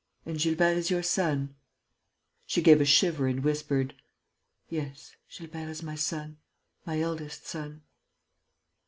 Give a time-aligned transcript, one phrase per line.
[0.25, 1.53] "And Gilbert is your son?"
[2.47, 3.93] She gave a shiver and whispered:
[4.67, 6.37] "Yes, Gilbert is my son,
[6.87, 7.83] my eldest son."